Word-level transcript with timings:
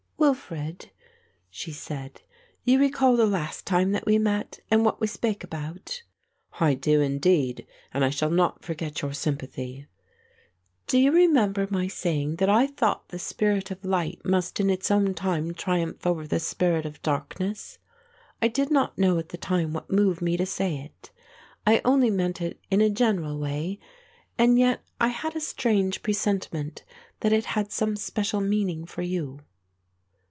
"Wilfred," 0.21 0.91
she 1.49 1.71
said, 1.71 2.21
"you 2.63 2.77
recall 2.77 3.15
the 3.17 3.25
last 3.25 3.65
time 3.65 3.91
that 3.93 4.05
we 4.05 4.19
met 4.19 4.59
and 4.69 4.85
what 4.85 5.01
we 5.01 5.07
spake 5.07 5.43
about?" 5.43 6.03
"I 6.59 6.75
do, 6.75 7.01
indeed, 7.01 7.65
and 7.91 8.05
I 8.05 8.11
shall 8.11 8.29
not 8.29 8.63
forget 8.63 9.01
your 9.01 9.13
sympathy." 9.13 9.87
"Do 10.85 10.99
you 10.99 11.11
remember 11.11 11.67
my 11.71 11.87
saying 11.87 12.35
that 12.35 12.49
I 12.49 12.67
thought 12.67 13.09
the 13.09 13.17
spirit 13.17 13.71
of 13.71 13.83
light 13.83 14.21
must 14.23 14.59
in 14.59 14.69
its 14.69 14.91
own 14.91 15.15
time 15.15 15.55
triumph 15.55 16.05
over 16.05 16.27
the 16.27 16.39
spirit 16.39 16.85
of 16.85 17.01
darkness? 17.01 17.79
I 18.43 18.47
did 18.47 18.69
not 18.69 18.99
know 18.99 19.17
at 19.17 19.29
the 19.29 19.37
time 19.39 19.73
what 19.73 19.89
moved 19.91 20.21
me 20.21 20.37
to 20.37 20.45
say 20.45 20.77
it. 20.77 21.09
I 21.65 21.81
only 21.83 22.11
meant 22.11 22.39
it 22.41 22.59
in 22.69 22.79
a 22.79 22.91
general 22.91 23.39
way, 23.39 23.79
and 24.37 24.59
yet 24.59 24.83
I 24.99 25.07
had 25.07 25.35
a 25.35 25.41
strange 25.41 26.03
presentiment 26.03 26.83
that 27.21 27.33
it 27.33 27.45
had 27.45 27.71
some 27.71 27.95
special 27.95 28.39
meaning 28.39 28.85
for 28.85 29.01
you." 29.01 29.39